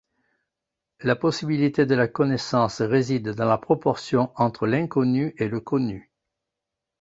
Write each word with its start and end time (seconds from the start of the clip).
La 1.01 1.15
possibilité 1.15 1.85
de 1.85 1.93
la 1.93 2.07
connaissance 2.07 2.81
réside 2.81 3.35
dans 3.35 3.45
la 3.45 3.59
proportion 3.59 4.31
entre 4.35 4.65
l’inconnu 4.65 5.35
et 5.37 5.47
le 5.47 5.59
connu. 5.59 6.09